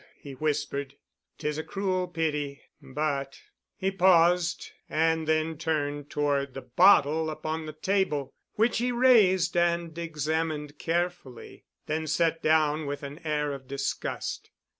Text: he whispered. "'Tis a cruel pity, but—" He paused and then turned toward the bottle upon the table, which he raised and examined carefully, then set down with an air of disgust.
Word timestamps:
he 0.17 0.31
whispered. 0.33 0.95
"'Tis 1.37 1.59
a 1.59 1.63
cruel 1.63 2.07
pity, 2.07 2.59
but—" 2.81 3.39
He 3.75 3.91
paused 3.91 4.71
and 4.89 5.27
then 5.27 5.59
turned 5.59 6.09
toward 6.09 6.55
the 6.55 6.63
bottle 6.63 7.29
upon 7.29 7.67
the 7.67 7.73
table, 7.73 8.33
which 8.53 8.79
he 8.79 8.91
raised 8.91 9.55
and 9.55 9.95
examined 9.99 10.79
carefully, 10.79 11.65
then 11.85 12.07
set 12.07 12.41
down 12.41 12.87
with 12.87 13.03
an 13.03 13.19
air 13.23 13.51
of 13.53 13.67
disgust. 13.67 14.49